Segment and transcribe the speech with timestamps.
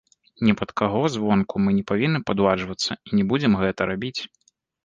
[0.47, 4.17] Ні пад каго звонку мы не павінны падладжвацца і не будзем гэта рабіць.